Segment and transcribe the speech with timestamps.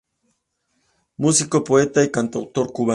[1.15, 2.89] Músico, poeta y cantautor cubano.